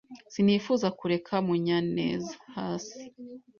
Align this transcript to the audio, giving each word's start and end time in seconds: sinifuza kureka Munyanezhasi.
sinifuza 0.33 0.87
kureka 0.99 1.33
Munyanezhasi. 1.47 2.97